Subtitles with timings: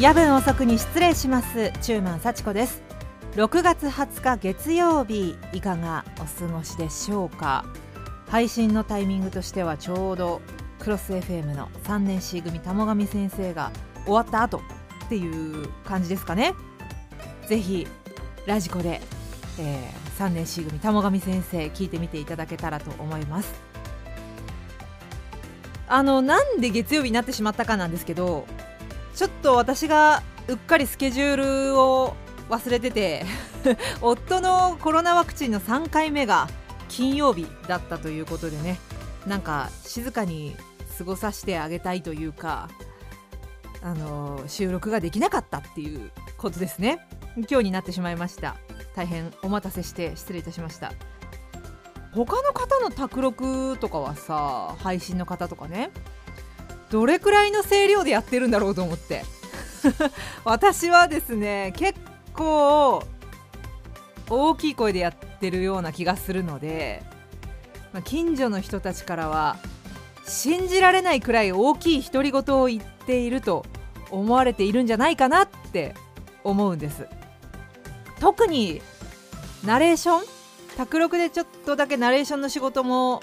[0.00, 1.72] 夜分遅くに失礼します。
[1.82, 2.82] 中満幸子です。
[3.34, 7.66] 6月20日月曜日いかがお過ごしでしょうか？
[8.26, 10.40] 配信のタイミングとしてはちょうど
[10.78, 13.72] クロス FM の3年 C 組玉上先生が
[14.06, 14.62] 終わった後
[15.04, 16.54] っていう感じですかね。
[17.46, 17.86] ぜひ
[18.46, 19.02] ラジコで、
[19.58, 23.52] えー、3年 C 組玉上先生聞いてみていただけたらと思います。
[25.88, 28.46] あのなんで月曜日になってしまったかなんですけど
[29.14, 31.36] ちょっと私がうっかりスケジュー
[31.72, 32.16] ルを
[32.48, 33.24] 忘れてて
[34.02, 36.48] 夫のコロナワクチンの3回目が
[36.88, 38.78] 金曜日だったということでね
[39.26, 40.56] なんか静かに
[40.98, 42.68] 過ごさせてあげたいというか
[43.82, 47.06] あの収録ができなかったっていうことですね。
[47.48, 48.56] 今日になってしまいました。
[48.94, 50.92] 大変お待たせして失礼いたしました。
[52.12, 55.90] 他の方の卓録とかはさ配信の方とかね
[56.90, 59.24] どれくらいの声量でやってるんだろうと思って。
[60.44, 61.98] 私はですね結
[62.34, 63.02] 構
[64.28, 67.02] 大きい声でやってるような気がするので、
[67.92, 69.56] まあ、近所の人たちからは
[70.24, 73.64] 信じられないくらい大きい独り言を言っていると
[74.10, 75.94] 思われているんじゃないかなって
[76.44, 77.06] 思うんです。
[78.20, 78.82] 特に
[79.64, 80.24] ナレーション
[80.76, 83.22] 卓録でちょっとだけナレーションの仕事も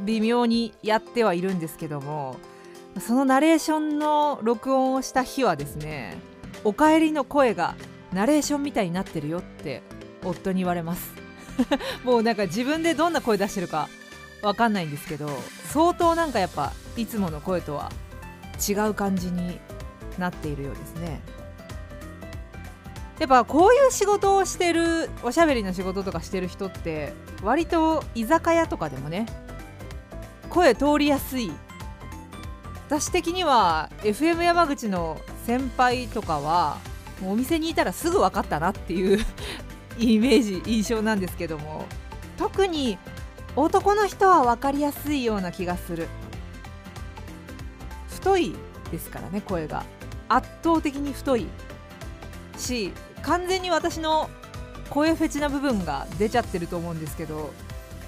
[0.00, 2.36] 微妙にやってはいるんですけども
[3.00, 6.16] そのナレーションの録音をした日はですね
[6.62, 7.74] お帰りの声が
[8.12, 9.82] ナレーションみたいになってるよって
[10.22, 11.12] 夫に言われます。
[12.04, 13.88] もうなんか自分でどんな声出してるか
[14.42, 15.28] わかんないんですけど
[15.70, 17.92] 相当なんかやっぱいつもの声とは
[18.68, 19.60] 違う感じに
[20.18, 21.20] なっているようですね。
[23.18, 29.26] やっぱこういう仕事をしてるおしゃべりの仕事とかしてる人って割と居酒屋とかでもね
[30.50, 31.52] 声通りやすい
[32.88, 36.78] 私的には FM 山口の先輩とかは
[37.24, 39.24] お店にいたらすぐ分かったなっていう
[39.98, 41.86] イメージ印象なんですけども。
[42.36, 42.98] 特に
[43.56, 46.08] 男の人は分かりやすいような気がする。
[48.08, 48.54] 太い
[48.90, 49.84] ですからね声が。
[50.28, 51.46] 圧倒的に太い。
[52.58, 54.28] し完全に私の
[54.90, 57.52] 声フェチな部分が出ちゃってると思うんですけど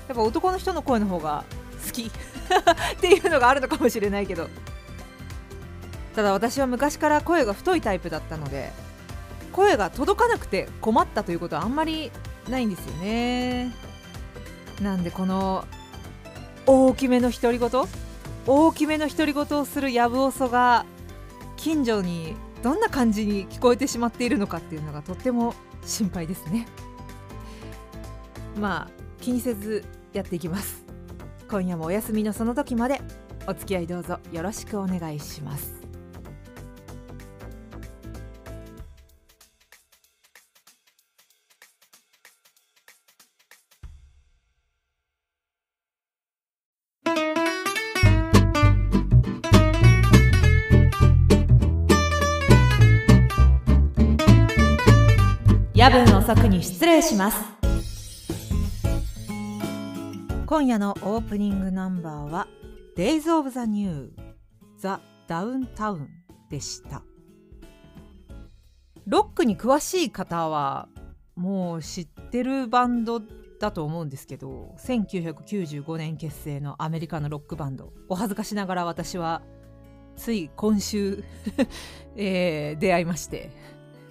[0.09, 1.45] やっぱ男の人の声の方が
[1.85, 2.07] 好き。
[2.11, 2.11] っ
[3.01, 4.49] ていうのがあるのかもしれないけど。
[6.15, 8.73] ただ私は昔から声が太いタイプだったので
[9.53, 12.11] 声が届かなくて困ったということはあんまり
[12.49, 13.75] ないんですよね。
[14.81, 15.67] なんでこの
[16.65, 17.71] 大きめの独り言？
[18.47, 20.87] 大きめの独り言をするやぶおそが
[21.57, 25.55] 近所にどんな感じに聞こえてしまっているのかっていうのがとっても
[25.85, 26.67] 心配ですね。
[28.59, 30.86] まあ気にせずやっていきます。
[31.49, 33.01] 今夜もお休みのその時まで
[33.47, 35.75] お付き合いどうぞよろしくお願いします。
[55.75, 57.56] 夜分遅くに失礼します。
[60.49, 62.47] 今夜のオープニングナンバーは
[62.97, 64.13] Days of the New
[64.79, 66.07] The Downtown
[66.49, 67.03] でした。
[69.09, 70.89] ロックに詳しい方は
[71.35, 73.21] もう知ってるバンド
[73.59, 77.93] だと思うんですけど1995年結成のアメリカのロックバンド。
[78.09, 79.43] お恥ずかしながら私は
[80.15, 81.25] つい今週
[82.15, 83.51] えー、出会いまして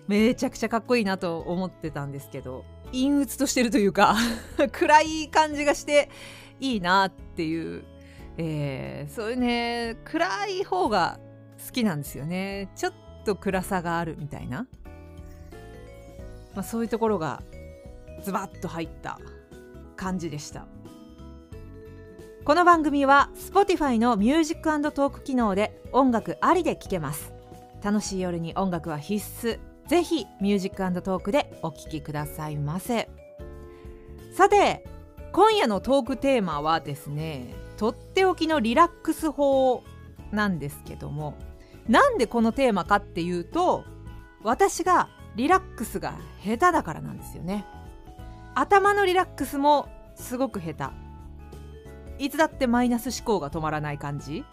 [0.09, 2.65] めちゃくちゃかっこいいなと思ってたんですけど。
[2.95, 4.15] 陰鬱としてるというか
[4.71, 6.09] 暗い感じがして
[6.59, 7.83] いいなっていう、
[8.37, 11.19] えー、そういうね暗い方が
[11.65, 12.71] 好きなんですよね。
[12.75, 12.93] ちょっ
[13.25, 14.67] と暗さがあるみたいな、
[16.53, 17.43] まあ、そういうところが
[18.23, 19.19] ズバッと入った
[19.95, 20.65] 感じでした。
[22.45, 27.33] この番組は Spotify のミュージックトーク機能で音楽ありで聴けます。
[27.83, 29.74] 楽しい夜に音楽は必須。
[29.87, 33.09] ぜひミュージックトークでお聴きくださいませ。
[34.35, 34.83] さて
[35.31, 39.83] 今夜のトークテーマはですねとっておきのリラックス法
[40.31, 41.35] なんですけども
[41.87, 43.83] なんでこのテーマかっていうと
[44.43, 47.65] 私がリラックスが下手だからなんですよね。
[48.55, 50.73] 頭のリラックスもすごく下
[52.17, 52.23] 手。
[52.23, 54.45] いつだってマイナス思考が止まらない感じ。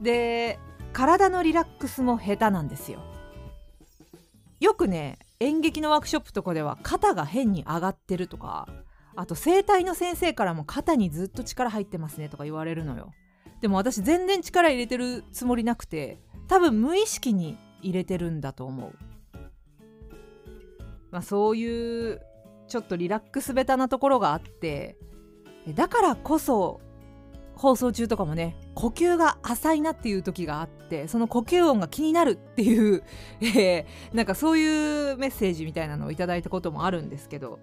[0.00, 0.58] で
[0.92, 3.00] 体のリラックスも下手なんですよ。
[4.66, 8.66] よくね演劇のワークショップとかでは肩が変に上がってるとか
[9.14, 13.12] あと整体の先生からも肩にずっと力入ってますねとか言われるのよ。
[13.60, 16.18] でも私全然力入れてるつもりなくて
[16.48, 18.92] 多分無意識に入れてるんだと思う、
[21.12, 22.20] まあ、そういう
[22.66, 24.96] ちょっとリラックスベタなところがあって
[25.76, 26.80] だからこそ
[27.56, 33.02] 放送中とかもね呼吸が浅いなっていう時があってその呼吸音が気になるっていう、
[33.40, 37.58] えー、なんかそういうメッセージみたいなのを頂いたこともあるんですけど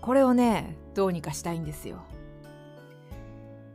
[0.00, 1.98] これをねどうにかしたいんですよ。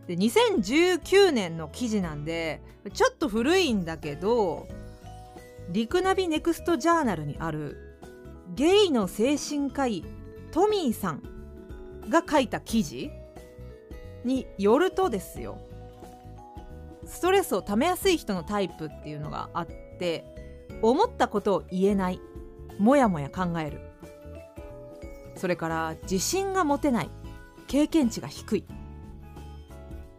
[0.07, 4.67] で2019年の記事なんでちょっと古いんだけど
[5.69, 7.99] リクナビネクストジャーナルにある
[8.55, 10.03] ゲイの精神科医
[10.51, 11.21] トミーさん
[12.09, 13.11] が書いた記事
[14.23, 15.57] によるとですよ。
[17.05, 20.23] ストレスをためやすい人のタイプっていうのがあって
[20.81, 22.21] 思ったことを言えない。
[22.77, 23.81] もやもや考える。
[25.35, 27.09] それから自信が持てない。
[27.67, 28.65] 経験値が低い。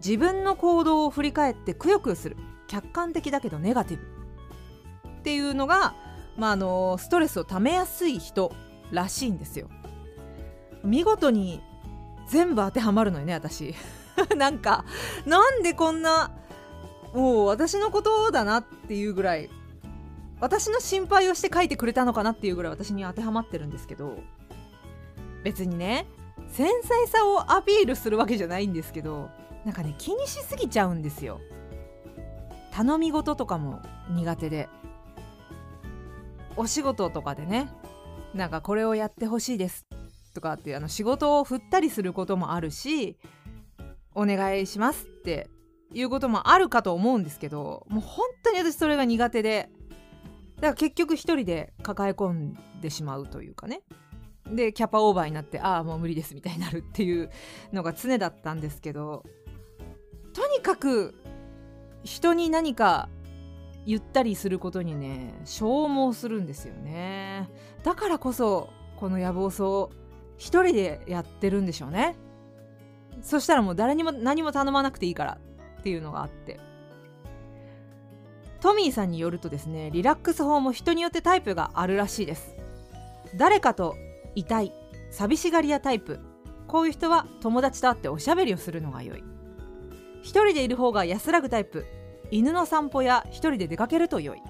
[0.04, 2.36] 自分の行動を振り返ってくよくよする。
[2.68, 4.02] 客観的だけどネガティブ。
[5.20, 5.94] っていうのが、
[6.36, 8.52] まあ、あのストレスをためやすい人
[8.90, 9.68] らしいんですよ。
[10.82, 11.60] 見事に
[12.30, 13.74] 全部当てはまるのよね私。
[14.36, 14.84] なんか
[15.26, 16.30] なんでこんな
[17.14, 19.50] もう私のことだなっていうぐらい
[20.40, 24.18] 私の心配をして書いてくれたのかなっていうぐらい私に当てはまってるんですけど
[25.42, 26.06] 別にね
[26.48, 29.30] 繊細さをアピールするわけじゃないんですけど
[29.64, 31.40] なんかね気にしすぎちゃうんですよ。
[32.72, 33.80] 頼み事とかも
[34.10, 34.68] 苦手で。
[36.56, 37.70] お仕事とかでね
[38.34, 39.86] なんかこれをやってほしいです
[40.32, 43.16] とかってあの仕事を振ったりすることもあるし
[44.14, 45.48] お願いしますって
[45.92, 49.70] いうこともあるかと思うんですけどもう本当に私それが苦手で
[50.56, 53.80] だから結局一人で抱え込んでしまうというかね。
[54.46, 57.30] でキャパオーバーになってああもう無理ですみたいになるっていう
[57.72, 59.24] のが常だったんですけど
[60.34, 61.14] とにかく
[62.02, 63.08] 人に何か
[63.86, 67.48] 言ったりすることにね消耗するんですよね。
[67.84, 69.90] だからこそこの野望層
[70.40, 72.16] 一人でやってるんでしょうね。
[73.20, 75.38] そしたらもう誰にも何も頼まなくていいから
[75.80, 76.58] っていうのがあって。
[78.62, 82.56] トミーさんによるとですねリラックス法も人によってタイプがあるらしいです。
[83.36, 83.96] 誰かと
[84.34, 84.72] いたい
[85.10, 86.20] 寂しがり屋タイプ。
[86.66, 89.24] こういう人は友達と会っておしゃべりをするのが良い。
[90.22, 91.84] 一人でいる方が安らぐタイプ。
[92.30, 94.42] 犬の散歩や一人で出かけると良い。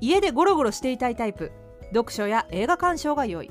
[0.00, 1.52] 家でゴロゴロしていたいタイプ。
[1.92, 3.50] 読書や映画鑑賞が良い。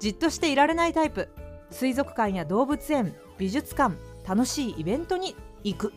[0.00, 1.28] じっとしていられないタイプ。
[1.70, 3.94] 水族館や動物園美術館
[4.26, 5.92] 楽しいイベントに行く。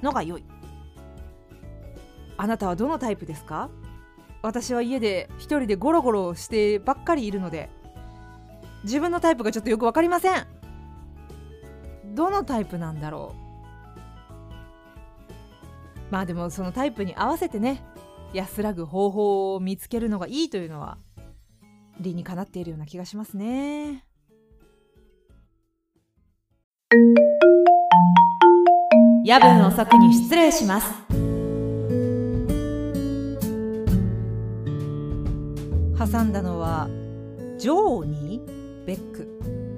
[0.00, 0.44] のが良い。
[2.36, 3.68] あなたはどのタイプですか？
[4.42, 7.68] 私は家で一人でゴロゴロしてばっかりいるので。
[8.84, 10.46] 自分のタイプがちょっとよく分かりません。
[12.14, 13.34] どのタイプなんだろ
[16.08, 16.12] う？
[16.12, 17.82] まあでもそのタイプに合わせてね
[18.32, 20.98] 安らぐ方法を見つけるのがいいというのは
[22.00, 24.04] 理にかなっているような気がしますね。
[29.24, 31.28] 夜分遅くに失礼します。
[35.98, 36.88] 挟んだのは
[37.58, 39.28] ジョーニー・ベック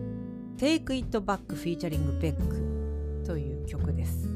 [0.59, 4.29] 「Take It Back Featuring ベック」という曲です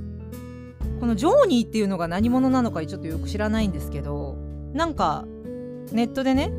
[0.99, 4.35] このジョーニーっていうのが何者なのかちょっとよく知らないんですけど
[4.73, 5.25] なんか
[5.93, 6.50] ネットでね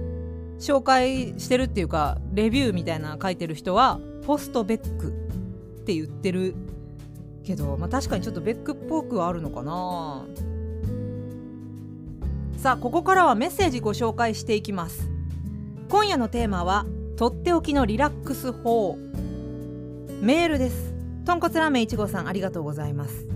[0.60, 5.12] 紹介してるっていうかレビューみたいな書いてる人はポストベックっ
[5.86, 6.56] て言ってる
[7.44, 10.26] けど、まあ、確かにちょっとベックっぽくはあるのかな。
[12.58, 15.10] さあここからはメッセージご紹介していきます。
[15.90, 16.86] 今夜のテーマは
[17.16, 18.98] とっておきのリラックス法。
[20.22, 20.96] メールです。
[21.26, 23.28] 豚骨ラーメンいちごさんありがとうございます。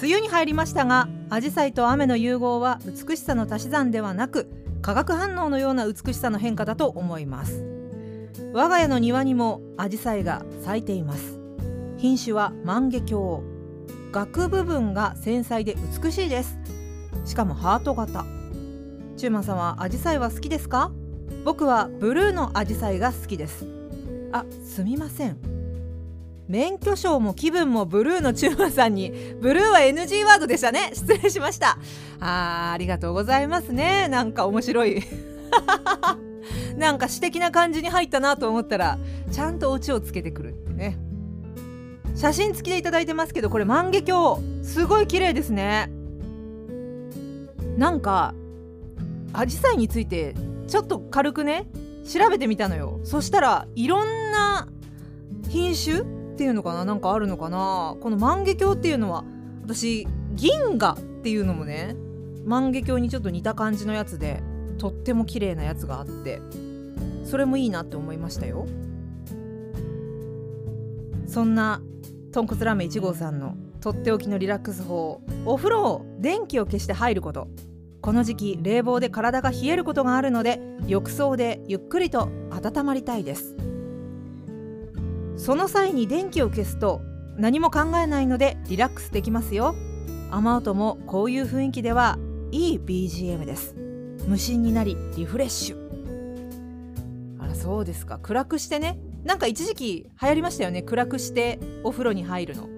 [0.00, 4.48] 梅雨に入りましたがアジサイと雨の融合は美しさの足し算ではなく
[4.80, 7.64] 化学反応のような美しさの変化だと思います。
[8.52, 11.38] 我が家の庭にもアジサイが咲いています。
[11.98, 13.42] 品種は万華鏡。
[14.10, 16.58] 額部分が繊細で美しいです。
[17.24, 18.24] しかもハート型。
[19.16, 20.90] チューマンさんはアジサイは好きですか？
[21.44, 23.66] 僕はブルーのアジサイが好きです。
[24.32, 25.57] あすみません。
[26.48, 29.12] 免許証も気分もブルーのチューマさんに。
[29.40, 30.90] ブルーは NG ワードでしたね。
[30.94, 31.78] 失礼しました。
[32.20, 34.08] あーありがとうございますね。
[34.08, 35.02] なんか面白い。
[36.76, 38.98] なんか詩的な感じに入ったなと思ったら
[39.30, 40.98] ちゃんとオチをつけてくるってね。
[42.14, 44.64] 写真付きでいただいてますけどこれ万華鏡。
[44.64, 45.90] すごい綺麗ですね。
[47.76, 48.34] なんか
[49.34, 50.34] アジサイについて
[50.66, 51.66] ちょっと軽くね
[52.10, 53.00] 調べてみたのよ。
[53.04, 54.66] そしたらいろんな
[55.50, 56.84] 品種っていうのかな？
[56.84, 57.96] なんかあるのかな？
[58.00, 59.24] この万華鏡っていうのは
[59.64, 61.96] 私銀河っていうのもね
[62.44, 64.40] 万華鏡にちょっと似た感じのやつで
[64.78, 66.40] とっても綺麗なやつがあって
[67.24, 68.68] それもいいなって思いましたよ。
[71.26, 71.82] そんな
[72.30, 77.48] 豚骨ラーメン1号さんのとっておきのリラックス法お風呂を電気を消して入ること。
[78.00, 83.56] この時期冷房で体が冷えることがあるので浴槽でゆっくりと温まりたいです。
[85.38, 87.00] その際に電気を消すと
[87.36, 89.74] 何も考えないのでリラックスできますよ。
[90.30, 92.18] 雨音もこういう雰囲気では
[92.50, 93.74] いい BGM です。
[94.26, 97.38] 無心になりリフレッシュ。
[97.40, 98.18] あらそうですか。
[98.18, 98.98] 暗くしてね。
[99.24, 100.82] なんか一時期流行りましたよね。
[100.82, 102.68] 暗くしてお風呂に入るの。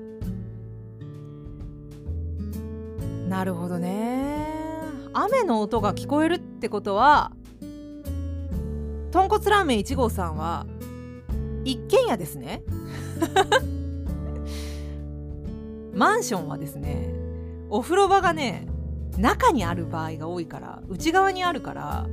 [3.28, 4.46] なるほどね。
[5.14, 7.32] 雨の音が聞こえるってことは
[9.10, 10.66] 豚骨ラーメン1号さんは
[11.64, 12.62] 一軒家ですね。
[15.94, 17.12] マンションはですね
[17.68, 18.66] お風呂場がね
[19.18, 22.06] 中にある場合が多いから内側にあるから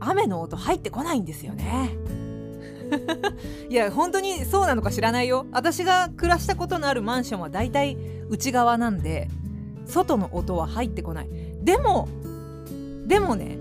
[0.00, 1.96] 雨の音入ってこないんですよね。
[3.70, 5.46] いや本当にそうなのか知らないよ。
[5.52, 7.96] 私が暮らしたことのあるマンションはだいたい
[8.28, 9.28] 内側なんで
[9.86, 11.28] 外の音は入ってこない。
[11.62, 12.08] でも
[13.06, 13.56] でもね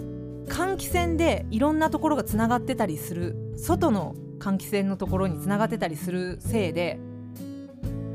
[0.48, 7.00] 換気扇でいろんなところがつながってたりする外の換気扇のところにつながってたりするせいで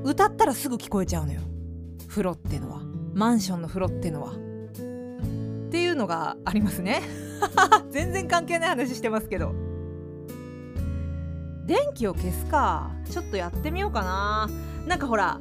[0.04, 1.40] 歌ったらすぐ聞こえちゃうのよ。
[2.08, 2.80] 風呂ってのは。
[3.14, 4.32] マンションの風呂ってのは。
[4.32, 4.34] っ
[5.70, 7.02] ていうのがありますね。
[7.90, 9.52] 全然関係ない話してますけど。
[11.66, 12.90] 電気を消すか。
[13.10, 14.48] ちょっとやってみようかな。
[14.86, 15.40] なんかほら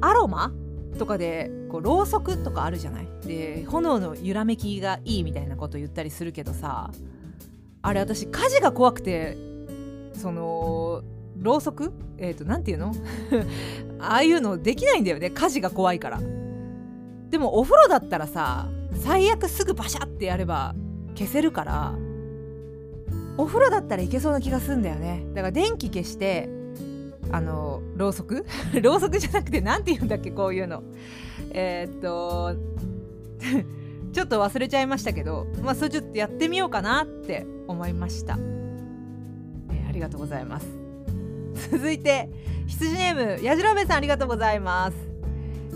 [0.00, 0.52] アロマ？
[0.98, 3.08] とかでこうろうそくとかあるじゃない？
[3.24, 6.90] で炎の揺らめきがいいみたいなこと言ったりするけどさ。
[7.82, 9.36] あれ私火事が怖くて
[10.12, 11.02] その
[11.38, 11.92] ろうそく？
[12.18, 12.94] えっ、ー、と何て言うの？
[14.00, 16.20] ああいうのできないんだよね火事が怖いから。
[17.30, 20.74] でもお風呂だったらさ最悪すぐバシャってやれば
[21.14, 21.94] 消せるから
[23.38, 25.24] お風呂だったらいけそうな気がすんだよね。
[25.34, 26.48] だから電気消して
[27.30, 28.44] あのろうそく？
[28.82, 30.82] ろうそくじゃなくて何て言うんだっけこういうの。
[31.52, 32.54] えー、っと
[34.12, 38.38] ちょっと忘れちゃいましたけどまあそれちょっとやってみようかなって思いました、
[39.70, 40.66] えー、ありがとうございます。
[41.70, 42.28] 続いて
[42.66, 44.96] 羊ネームやじろべさんありがとうございます。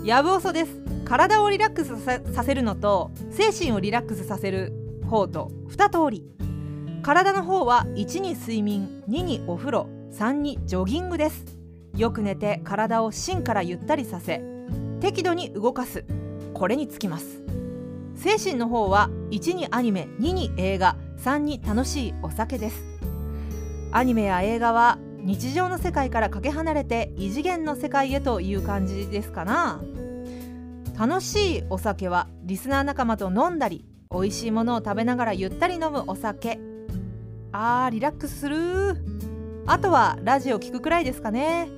[0.03, 0.81] やぶおそです。
[1.03, 1.99] 体をリラックス
[2.33, 4.73] させるのと精神をリラックスさせる
[5.07, 6.25] 方と2通り。
[7.03, 11.45] 体の方は1に睡眠2にお風呂3にジョギングです。
[11.95, 14.41] よく寝て体を芯からゆったりさせ
[14.99, 16.03] 適度に動かす。
[16.53, 17.43] これにつきます。
[18.25, 22.83] 精神の方は1にアニメ2に映画3に楽しいお酒です。
[23.91, 29.79] アニメや映画は日常の世界からかけ離れて異次元の世界へという感じですかな。
[30.97, 36.57] 楽しいお酒はリスナー仲間と飲んだり美味しいものを食べながらゆったり飲むお酒。
[37.51, 38.57] あーリラックスする。
[39.67, 41.69] あとはラジオ聞くくらいですかね。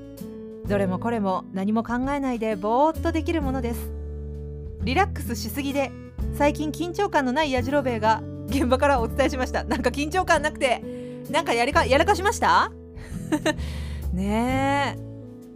[0.66, 3.92] どれもこれも何も考えないでぼーっとできるものです。
[4.84, 5.92] リラックスしすぎで
[6.38, 9.64] 最近緊張感のないやじろべえが現場からお伝えしました。
[9.64, 10.84] なんか緊張感なくて
[11.32, 12.72] なんかやりかやらかしました？
[14.14, 15.02] ねえ。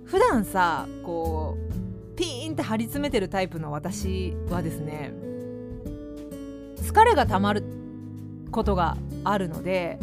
[0.06, 1.58] 普段さこ
[2.14, 5.14] うピーンって張り詰めてるタイプの私はですね
[6.78, 7.64] 疲れがたまる
[8.52, 9.98] ことがあるので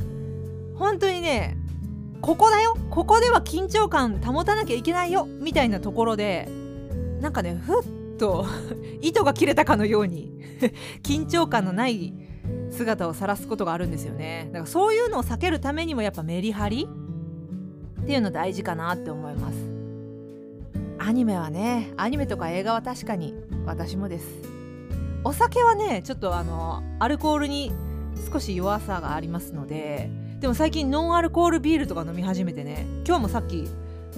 [0.77, 1.57] 本当にね
[2.21, 2.77] ここだよ。
[2.91, 5.27] ここでは緊張感保たなきゃいけないよ。
[5.41, 6.49] みたいなところで
[7.21, 7.83] なんかねふっ
[8.19, 8.45] と
[9.01, 10.33] 糸が切れたかのように
[11.03, 12.13] 緊張感のない
[12.71, 14.49] 姿を晒すことがあるんですよね。
[14.53, 16.89] だからそういうのを避けるためにもやっぱメリハリ
[18.03, 19.57] っていうの大事かなって思います。
[20.99, 23.35] アニメはねアニメとか映画は確かに
[23.65, 24.27] 私もです。
[25.25, 27.73] お酒はねちょっとあのアルコールに
[28.33, 30.11] 少し弱さがありますので
[30.41, 33.69] でも最近ノンアルコールビールとか飲み始めてね今日もさっき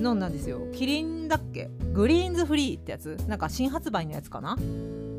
[0.00, 0.60] 飲んだんですよ。
[0.72, 1.70] キリンだっけ？
[1.92, 3.16] グリーンズフリーってやつ？
[3.28, 4.56] なんか新発売のやつかな？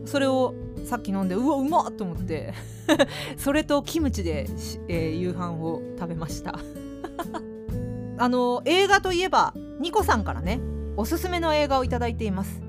[0.06, 2.54] それをさっき飲んでうわうまっと思って。
[3.38, 4.48] それとキムチで、
[4.88, 6.60] えー、夕飯を食べました。
[8.18, 10.60] あの映画といえばニコさんからね
[10.98, 12.62] おすすめの映画をいただいています。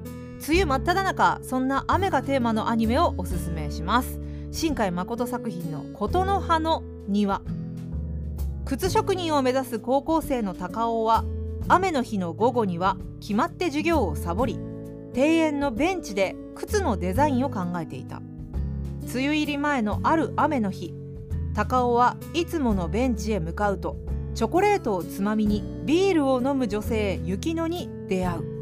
[0.49, 4.21] 梅雨真っ只中そんな雨がテーマのアニメをおすすめします。
[4.51, 7.41] 新海誠作品の「琴の葉の庭」
[8.67, 11.25] 靴職人を目指す高校生の高尾は
[11.69, 14.59] 雨の日の午後には決まって授業をサボり
[15.15, 18.23] 庭園のベンチで靴のデザインを考えていた。
[19.03, 20.95] 梅雨入り前のある雨の日
[21.55, 23.97] 高尾はいつものベンチへ向かうと
[24.35, 28.53] チョコレートをつまみにビールを飲む女性雪乃に出会う。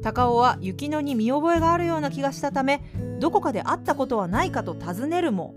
[0.00, 2.82] 高尾は雪乃に見覚えがあるような気がしたため
[3.18, 5.54] どこかで会ったことはないかと尋ねるも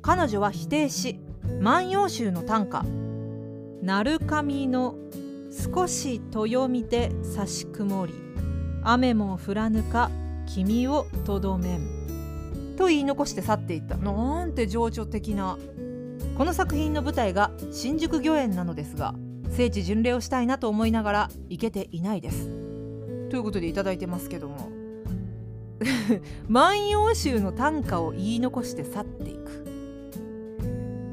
[0.00, 1.18] 彼女は否定し
[1.60, 2.84] 万葉集の短歌
[3.82, 4.94] 「鳴神の
[5.54, 8.14] 少し豊みて差し曇り
[8.82, 10.10] 雨も降らぬか
[10.46, 12.04] 君をとどめん」
[12.76, 13.96] と言い残して去っていった。
[13.96, 15.58] なんて情緒的な。
[16.36, 19.14] この作品の舞台が新宿御苑なのですが
[19.50, 22.48] 聖地巡礼をしたいなと思いながら行けていないです。
[23.30, 24.70] ということで頂いてますけども。
[26.48, 29.64] 万葉集の短歌を言い残して去っていく。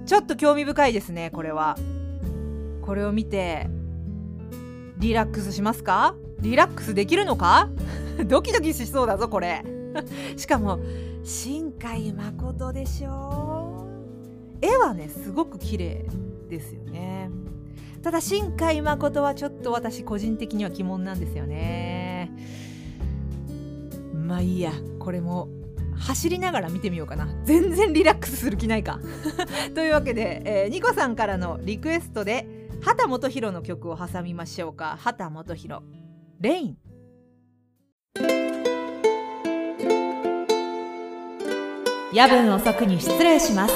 [0.05, 1.77] ちょっと興味深いですねこれは。
[2.81, 3.69] これを見て
[5.01, 6.15] リラックスしますか？
[6.41, 7.69] リラックスできるのか？
[8.27, 9.63] ドキドキしそうだぞこれ。
[10.37, 10.79] しかも
[11.23, 13.87] 新海誠でしょ
[14.61, 16.05] 絵はねすごく綺麗
[16.49, 17.31] ですよね。
[18.03, 22.31] ただ新海誠はちょっと私個人的には疑問なんですよね。
[24.13, 24.71] まあいいや。
[24.99, 25.49] これも
[25.97, 27.27] 走りながら見てみようかな。
[27.43, 28.99] 全然リラックスする気ないか。
[29.73, 32.47] というわけで、えー、ニコさんからのリクエストで
[32.81, 34.97] 畑基博の曲を挟みましょうか。
[34.99, 35.83] 畑基博。
[36.39, 36.77] レイン。
[42.11, 43.73] 夜分遅くに失礼します。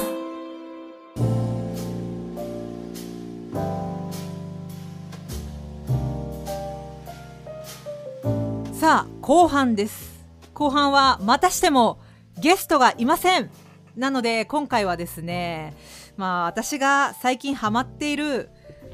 [8.73, 10.25] さあ後半です。
[10.53, 11.99] 後半はまたしても
[12.39, 13.51] ゲストがいません。
[13.95, 15.75] なので今回はですね
[16.17, 18.49] まあ私が最近ハマっている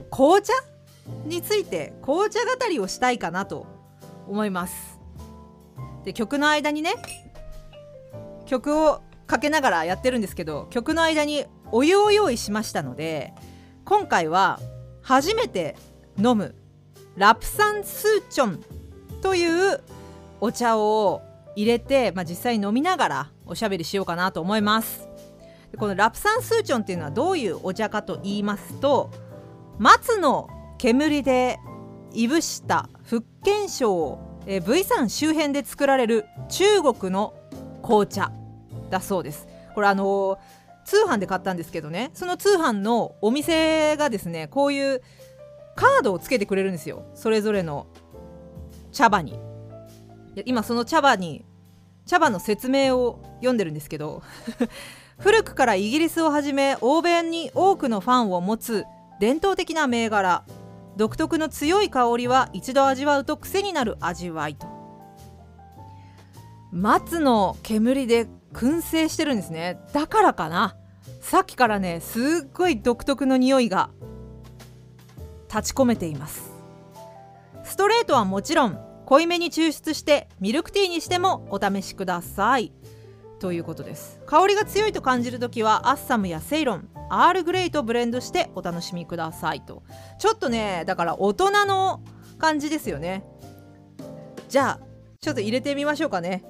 [0.10, 0.54] 紅茶
[1.26, 3.66] について紅茶語りをしたいかなと
[4.28, 5.00] 思います。
[6.04, 6.94] で曲の間にね
[8.46, 13.34] 曲をかけながらやってるんですけど曲の間にお湯を用意しましたので
[13.86, 14.60] 今回は
[15.02, 15.76] 初めて
[16.18, 16.56] 飲む
[17.16, 18.64] ラプサンスーチョン
[19.22, 19.82] という
[20.40, 21.22] お茶を
[21.56, 25.08] 入れて、まあ、実際に飲みながらおしゃべりしようかなと思います。
[25.78, 29.10] このラプサンスーチョンっていうのはどういうお茶かと言いますと
[29.82, 31.58] 松の煙で
[32.14, 37.34] いぶした福建省え V 山周辺で作られる中国の
[37.82, 38.32] 紅茶
[38.92, 39.48] だそうです。
[39.74, 40.38] これあのー、
[40.86, 42.12] 通販で買ったんですけどね。
[42.14, 45.02] その通販のお店がですねこういう
[45.74, 47.04] カードをつけてくれるんですよ。
[47.16, 47.88] それぞれの
[48.92, 49.40] 茶葉に。
[50.46, 51.44] 今その茶葉に
[52.06, 54.22] 茶葉の説明を読んでるんですけど
[55.18, 58.86] 古くからイギリスをはじめ欧米に多くのファンを持つ
[59.22, 60.44] 伝統的な銘柄。
[60.98, 64.66] 独特の強い香りは一度味わうと癖になる味わいと。
[66.72, 69.80] 松の煙で燻製してるんですね。
[69.94, 70.76] だからかな。
[71.22, 73.92] さっきからねすっごい独特の匂いが
[75.54, 76.52] 立ち込めています。
[77.64, 82.74] ストレートはもちろん濃いめに抽出してミルクティーにしてもお試しください。
[83.42, 84.22] ということです。
[84.28, 89.82] 香りが強いと感じる時はアッサムやセイロンアールグレイとブレンドしてお楽しみくださいと。
[90.20, 92.04] ちょっとねだから大人の
[92.38, 93.26] 感じですよね。
[94.48, 94.80] じゃあ
[95.20, 96.46] ちょっと入れてみましょうかね。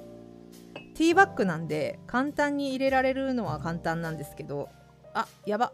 [0.94, 4.68] ティーバッグなんで簡単に入れられるのは簡単なんですけど。
[5.14, 5.72] あやば。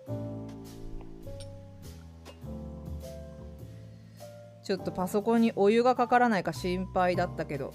[4.62, 7.72] ちょっとパソコンにお湯がかからないか心配だったけど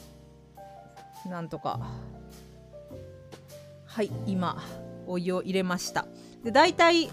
[1.27, 1.81] なんとか。
[3.93, 4.57] はい今
[5.05, 6.07] お湯を入れました。
[6.43, 7.11] で大体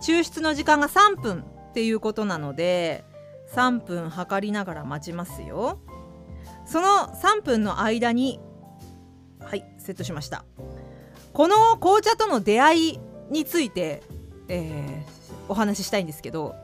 [0.00, 1.40] 抽出の時間が3分
[1.70, 3.02] っていうことなので
[3.52, 5.80] 3分測りながら待ちますよ。
[6.64, 8.38] その3分の間に
[9.40, 10.44] はいセットしました。
[11.32, 14.00] この紅茶との出会いについて、
[14.46, 16.54] えー、お話ししたいんですけど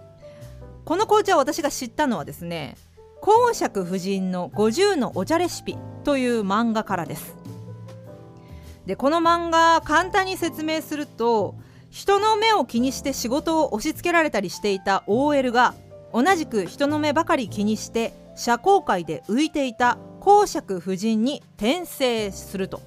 [0.85, 2.77] この紅茶を私が知ったのはですね
[3.21, 7.46] 公爵夫人の50のお茶レシピという漫画からです。
[8.87, 11.57] でこの漫画簡単に説明すると
[11.91, 15.75] 人の目を気にして仕事を押し付けられたりしていた OL が
[16.13, 22.81] 同じく人の目ばかり気にして社交界で浮いていた公爵夫人に転生すると。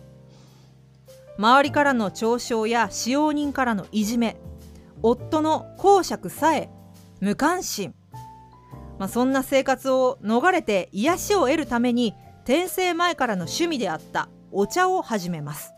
[1.37, 4.35] 周りからの嘲笑や使用人からのいじめ
[5.01, 6.69] 夫の公爵さえ
[7.21, 7.95] 無関心、
[8.97, 15.73] まあ、そんな生活を逃れて癒しを得るために転生前からの趣味であったお茶を始めます。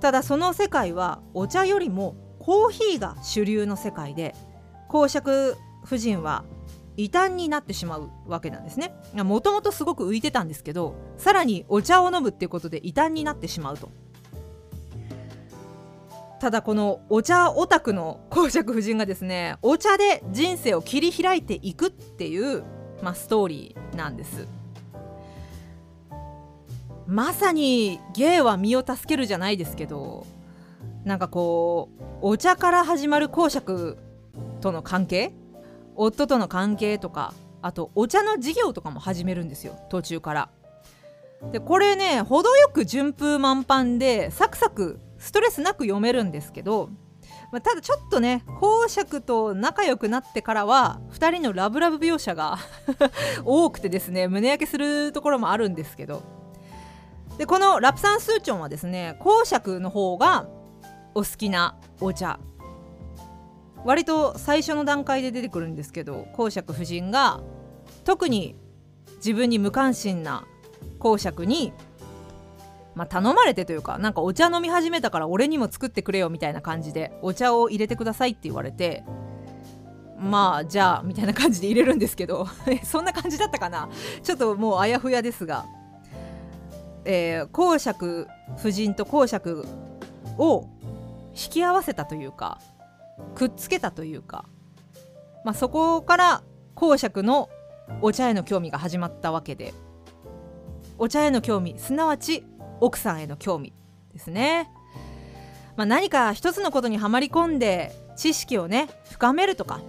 [0.00, 4.34] ただその世界はお茶よりもコーヒーが主流の世界で
[4.88, 6.44] 公爵夫人は
[6.96, 8.94] 異端になってしまうわけなんですね。
[9.14, 13.90] もともとすごく浮いてたんですけどさらにお茶を飲むっていうことで異端になってしまうと。
[16.38, 22.62] ただこのお茶オタクの公爵夫人がですねお茶で人生を切り開いていくっていう、
[23.02, 24.46] まあ、ストーリーなんです。
[27.06, 30.26] まさに芸は身を助けるじゃないですけど
[31.04, 33.98] なんかこうお茶から始まる公爵
[34.60, 35.32] との関係
[35.94, 40.50] 夫との関係とかあとお茶の事業とかも始めるんですよ途中から。
[41.52, 46.88] でこれね程よく順風満帆でサクサクストレスなく読めるんですけど、
[47.52, 52.58] まあ、ただちょっとね公爵と仲良くなってからは2人のラブラブ描写が
[53.44, 56.22] 多くてですね胸焼けするところもあるんですけど
[57.38, 60.48] でこのラプサンスーチョンはですね公爵の方が
[61.14, 62.38] お好きなお茶。
[63.84, 67.40] 割と最初の段階で出てくるんですけど公爵夫人が
[68.04, 68.56] 特に
[69.18, 70.44] 自分に無関心な
[70.98, 71.72] 公爵に、
[72.96, 79.04] まあ、頼まれてというかなんかお茶飲み始めたから俺にも作ってくれよみたいな感じでお茶を入れてくださいって言われて
[80.18, 82.48] まあじゃあみたいな感じで入れるんですけど
[82.82, 83.88] そんな感じだったかな。
[84.22, 85.66] ちょっともうあやふやですが、
[87.06, 89.64] えー、公爵夫人と公爵
[90.38, 90.68] を
[91.30, 92.60] 引き合わせたというか
[93.34, 94.44] くっつけたというか、
[95.44, 96.42] まあ、そこから
[96.74, 97.48] 公爵の
[98.02, 99.72] お茶への興味が始まったわけで
[100.98, 102.44] お茶への興味すなわち
[102.80, 103.72] 奥さんへの興味
[104.12, 104.70] ですね、
[105.76, 109.80] まあ、何か一つのことにはまり込んで知識をね深めるとか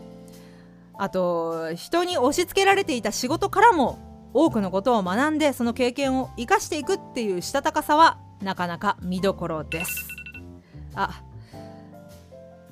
[1.00, 10.08] あと人に押し付けられていた仕事からも多くのことを学んでその経験を生かしていくっていうしたたかさはなかなか見どころです。
[10.94, 11.24] あ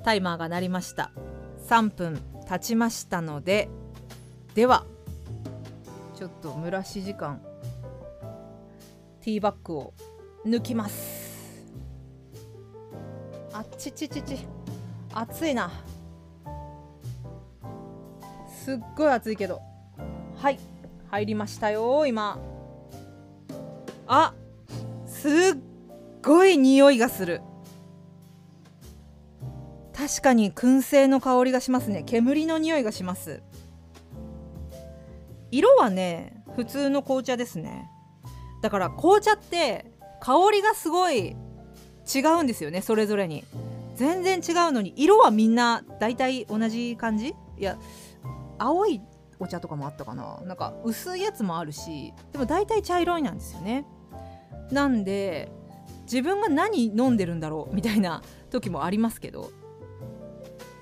[0.03, 1.11] タイマーが鳴りました。
[1.67, 3.69] 3分経ちましたので
[4.53, 4.85] では
[6.15, 7.41] ちょっと蒸らし時間
[9.21, 9.93] ティーバッグを
[10.45, 11.63] 抜きます。
[13.51, 14.37] あっちちちち
[15.13, 15.71] 暑いな。
[18.63, 19.61] すっごい暑いけど。
[20.35, 20.59] はい。
[21.09, 22.39] 入りましたよ今。
[24.07, 24.33] あ
[25.07, 25.31] すっ
[26.23, 27.41] ごい匂いがする。
[29.93, 32.03] 確かに燻製の香りがしますね。
[32.05, 33.41] 煙の匂いがします。
[35.51, 37.89] 色はね普通の紅茶ですね。
[38.61, 39.85] だから紅茶って
[40.21, 41.35] 香りがすごい
[42.13, 43.43] 違うんですよねそれぞれに。
[43.95, 47.33] 全然違うのに色はみんな大体同じ感じ？
[47.57, 47.77] いや
[48.57, 49.01] 青い
[49.39, 50.39] お茶とかもあったかな。
[50.45, 53.85] なんか薄いやつもあるしでも大体茶色いなんですよね。
[54.71, 55.51] なんで
[56.03, 59.51] 自分が何飲んでるんだろうみたいな時もありますけど。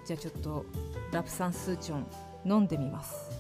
[0.05, 0.65] じゃあちょっと
[1.13, 2.05] ラプサンスーチョン
[2.45, 3.31] 飲んでみます。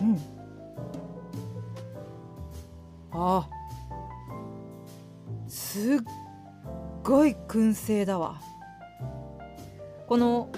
[0.00, 0.18] うん。
[3.10, 3.48] あ
[5.48, 5.98] すっ
[7.02, 8.40] ごい燻製だわ。
[10.12, 10.50] この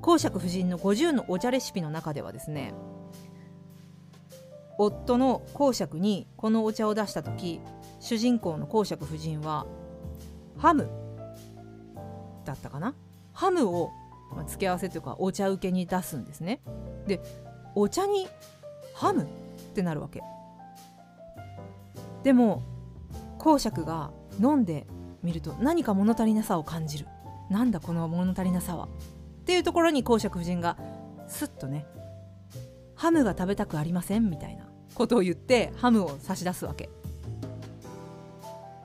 [0.00, 2.72] 公爵夫人の50のお茶レシピの中ではですね
[4.78, 7.60] 夫の公爵にこのお茶を出した時
[8.00, 9.66] 主人公の公爵夫人は
[10.56, 10.88] ハム
[12.46, 12.94] だったかな？
[13.34, 13.90] ハムを
[14.46, 16.62] 付け合わせというかお茶受けに出すんですね。
[17.06, 17.20] で
[17.74, 18.26] お茶に
[18.94, 19.26] ハムっ
[19.74, 20.22] てなるわけ。
[22.22, 22.62] でも
[23.36, 24.86] 公爵が飲んで
[25.22, 27.06] みると何か物足りなさを感じる。
[27.50, 28.86] なんだこの物足りなさは。
[28.86, 28.88] っ
[29.44, 30.76] ていうところに公爵夫人が
[31.28, 31.86] スッとね
[32.96, 36.88] ハムが食べたくありませんみたいなことを言ってハムを差し出すわけ。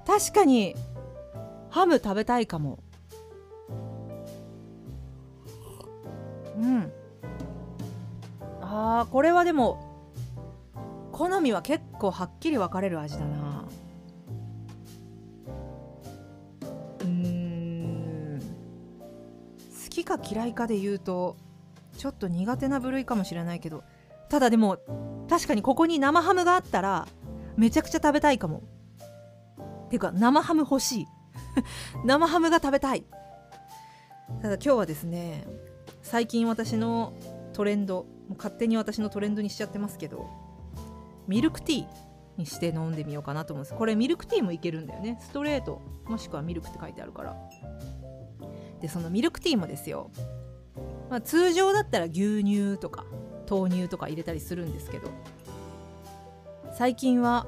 [0.05, 0.75] 確かに
[1.69, 2.79] ハム食べたいかも。
[6.57, 6.91] うん。
[8.61, 9.89] あーこれはでも
[11.11, 13.65] 好みは結構はっきり分かれる味だな。
[20.03, 21.37] きか嫌いかで言うと
[21.97, 23.83] ちょっと苦手な部類かもしれないけど
[24.29, 24.77] ただでも
[25.29, 27.07] 確かにここに生ハムがあったら
[27.57, 28.63] めちゃくちゃ食べたいかも。
[29.89, 31.07] ていうか生ハム欲しい。
[32.05, 33.03] 生ハムが食べたい。
[34.41, 35.45] ただ今日はですね
[36.01, 37.13] 最近私の
[37.51, 38.05] トレンド
[38.37, 40.29] 勝手に私のトレンドにしちゃってますけど
[41.27, 41.87] ミルクティー
[42.37, 43.75] にして飲んでみようかなと思うんです。
[43.75, 45.19] これミルクティーもいけるんだよね。
[45.21, 47.35] ストレートもしくはミルクって書いてあるから。
[48.81, 50.09] でそのミルクティーもですよ、
[51.09, 53.05] まあ、通常だったら牛乳とか
[53.49, 55.09] 豆乳とか入れたりするんですけど
[56.77, 57.47] 最近は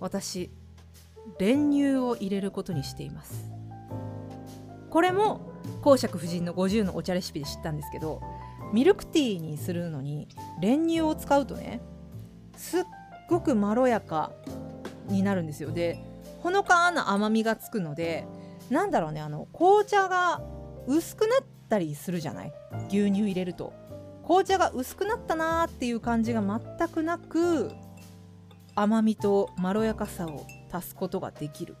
[0.00, 0.50] 私
[1.38, 3.50] 練乳を入れることにしています。
[4.90, 5.52] これも
[5.82, 8.22] 公爵夫人の50のお茶レシピで知ったんですけど
[8.72, 10.28] ミルクティーにするのに
[10.60, 11.80] 練乳を使うとね
[12.56, 12.82] すっ
[13.28, 14.32] ごくまろやか
[15.08, 15.70] になるんですよ。
[15.70, 16.02] で
[16.40, 18.26] ほのかな甘みがつくので
[18.70, 20.42] なんだろうねあの紅茶が
[20.86, 22.52] 薄くなったりするじゃない？
[22.88, 23.72] 牛乳入れると。
[24.24, 27.70] 紅茶が薄くなったなーっていう感じが全くなく
[28.74, 31.76] 甘みとまろやかさを足すことができる。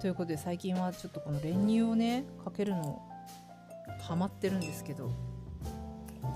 [0.00, 3.00] ということで最近はちょっとこの練乳をねかけるの
[4.00, 5.10] ハマってるんですけど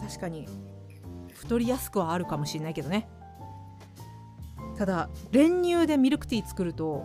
[0.00, 0.48] 確かに
[1.34, 3.08] 太りやすくはあるかもしれないけどね。
[4.78, 7.04] ただ練乳でミルクティー作ると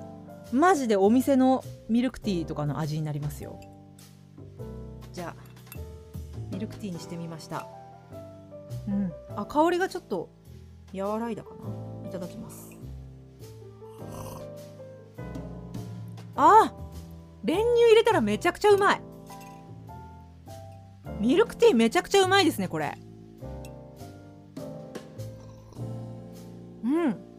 [0.51, 3.59] マジでお店のミルクティーとかの味になりますよ。
[5.13, 5.41] じゃあ
[6.51, 7.67] ミルクティーにしてみました。
[8.87, 9.11] うん。
[9.35, 10.29] あ香りがちょっと
[10.93, 11.49] 和らいだか
[12.03, 12.09] な。
[12.09, 12.71] いただきます。
[16.35, 16.73] あ
[17.43, 19.01] 練乳入れたらめちゃくちゃうまい。
[21.19, 22.97] ミルクティーめちゃくちゃうまいですねこれ。
[26.83, 27.31] うん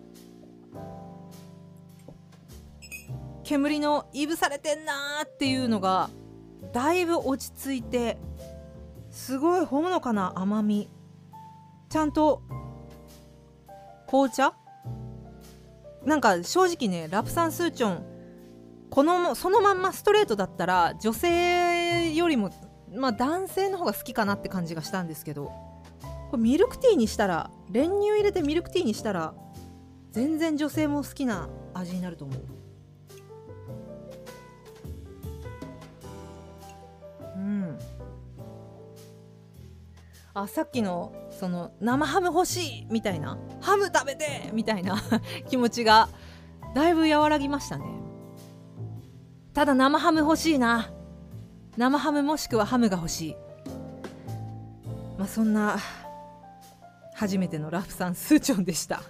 [3.52, 6.08] 煙のいぶされてんなーっていうのが
[6.72, 8.16] だいぶ落ち着いて
[9.10, 10.88] すごいほのかな甘み。
[11.90, 12.40] ちゃんと
[14.06, 14.54] 紅茶？
[16.06, 18.04] なんか正直ねラプサンスーチョン
[18.88, 22.50] このそのまんまストレートだったら女性よりも
[22.90, 25.52] まあ男性の方が好きかなって感じがしたんですけど
[26.30, 29.34] これミルクティーにしたら練乳入れてミルクティーにしたら
[30.10, 32.62] 全然女性も好きな味になると思う。
[40.34, 43.38] あさっきのその生ハム欲しいみたいな。
[43.60, 45.02] ハム食べてみたいな。
[45.48, 46.08] 気持ちが
[46.74, 47.84] だいぶ和らぎましたね。
[49.52, 50.90] ただ生ハム欲しいな。
[51.76, 53.36] 生ハムもしくはハムが欲しい。
[55.18, 55.76] まあそんな
[57.14, 59.02] 初めてのラフさんスーチョンでした。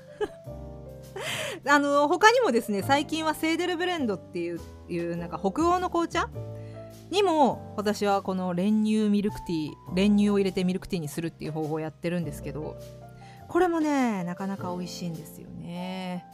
[1.69, 6.29] あの他にもですね最近はセーデルブレンドっていういうなんか北欧の紅茶
[7.13, 12.79] にも私はこの練乳ミルクティー練乳を入れてミルクティーにするっていう方法をやってるんですけど
[13.49, 16.25] これもねなかなか美味しいんですよね。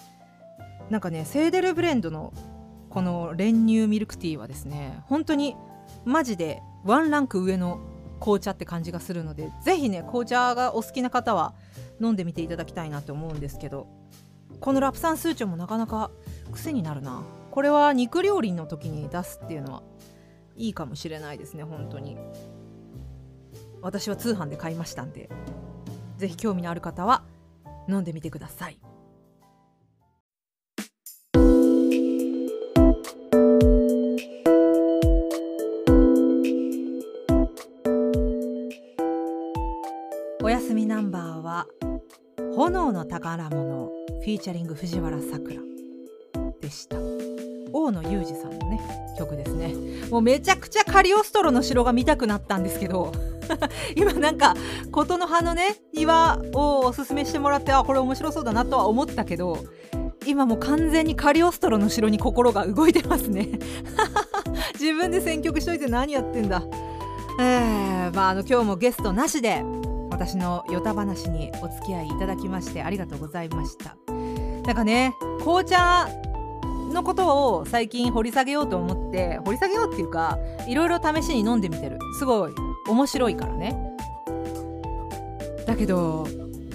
[0.88, 2.32] なんかねセーデルブレンドの
[2.90, 5.56] この練乳ミルクティーはですね本当に
[6.04, 7.80] マジでワンランク上の
[8.20, 11.54] 紅茶って感じがするのでぜひね紅茶がお好きな方は
[12.00, 13.88] 飲んでみていただきたいなと思うんですけど
[14.60, 16.12] このラプサンスーチョもなかなか
[16.52, 17.24] 癖になるな。
[17.50, 19.82] これは肉料理の時に出すっていうのは
[20.58, 22.18] いいかもしれないですね本当に。
[23.80, 25.30] 私は通販で買いましたんで。
[26.18, 27.22] ぜひ興味のある方は
[27.88, 28.80] 飲んでみてください。
[40.42, 41.66] おやすみナンバーは
[42.56, 43.90] 炎の宝物
[44.20, 45.60] フィーチャリング藤原さくら
[46.60, 47.27] でした。
[47.78, 48.80] 大野裕二さんのね
[49.16, 49.72] 曲ですね。
[50.10, 53.12] もうめちゃくちゃカリオストロの城が見たくなったんですけど
[53.94, 54.54] 今なんか
[54.90, 59.58] 琴の葉のね庭をおすすめしてもらってあこれ面白そうだなとは思ったけど
[60.26, 63.48] 今もう完全にカリオストロの城に心が動いてますね。
[64.74, 66.62] 自分で選曲しといて何やってんだ。
[67.40, 69.62] えー、まああの今日もゲストなしで
[70.10, 73.96] 私のヨタ話にお付き合いいただきましてありがとうございました。
[74.66, 76.08] なんかね紅茶
[76.92, 81.98] のことを最近掘り下げようと思って掘り下げようっていうかいろいろ試しに飲んでみてる。
[82.18, 82.52] すごい。
[82.88, 83.76] 面白いからね。
[85.66, 86.26] だけど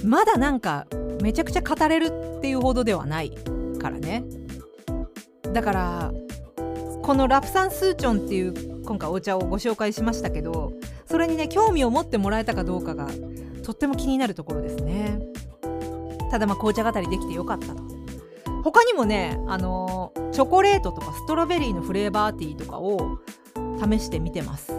[0.04, 0.86] まだなんか
[1.22, 3.32] めちゃくちゃ語れるっていうほどではない
[3.80, 4.24] からね。
[5.52, 6.14] だから
[7.02, 10.74] このラプサンスーチョンっていう今回お茶をご紹介しましたけど
[11.06, 13.08] それにね興味を持ってもらえたかどうかが
[13.64, 15.20] とっても気になるところですね。
[16.32, 18.03] ただまあ紅茶語りできてよかったと。
[18.64, 23.20] 他にもねあのチョコレートとかストロベリーのフレーバーティーとかを
[23.78, 24.74] 試してみてます。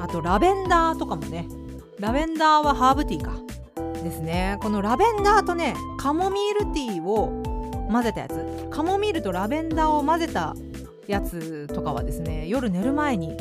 [0.00, 1.48] あとラベンダーとかもね。
[1.98, 3.32] ラベンダーはハーブティーか。
[4.02, 4.56] ですね。
[4.62, 7.42] このラベンダーとねカモミールティーを
[7.90, 8.68] 混ぜたやつ。
[8.70, 10.54] カモミールとラベンダーを混ぜた
[11.08, 13.36] やつとかはですね夜寝る前に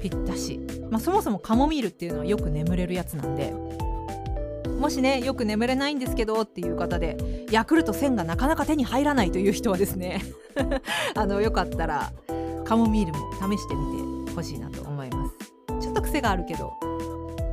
[0.00, 0.58] ぴったし、
[0.90, 3.54] まあ、そもそもカモミールっていうのはよく眠れるやつなんで。
[4.78, 10.22] もしねよく眠れないんですけどっていう方でヤクルト1000がなかなか手に入らないという人はですね
[11.14, 12.12] あのよかったら
[12.64, 15.36] カモミールも試してみてほしいなと思います。
[15.80, 16.72] ちょっと癖があるけど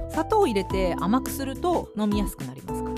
[0.09, 2.89] 砂糖を入れて甘くすると飲みやすくなりますか。
[2.89, 2.95] ら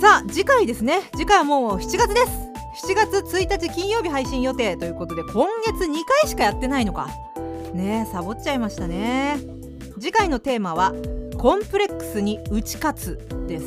[0.00, 1.00] さあ次回ですね。
[1.12, 2.52] 次回はもう7月です。
[2.86, 7.08] 7月1日金曜日配信予定ということで今月2回しかやってないのか。
[7.72, 9.38] ねえサボっちゃいましたね。
[10.00, 10.92] 次回のテーマは
[11.42, 13.64] コンプレックスに打ち勝つです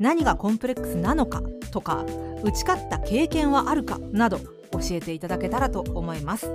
[0.00, 2.04] 何がコンプレックスなのかとか
[2.42, 4.40] 打ち勝った経験はあるかなど
[4.72, 6.50] 教えていただけたらと思います